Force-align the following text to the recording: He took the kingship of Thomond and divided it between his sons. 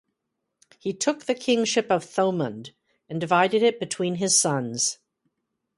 He 0.79 0.93
took 0.93 1.25
the 1.25 1.35
kingship 1.35 1.91
of 1.91 2.03
Thomond 2.03 2.71
and 3.07 3.21
divided 3.21 3.61
it 3.61 3.79
between 3.79 4.15
his 4.15 4.39
sons. 4.41 4.97